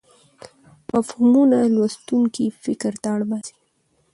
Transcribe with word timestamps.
مفهومونه 0.93 1.59
لوستونکی 1.75 2.45
فکر 2.63 2.93
ته 3.01 3.07
اړ 3.15 3.21
باسي. 3.29 3.55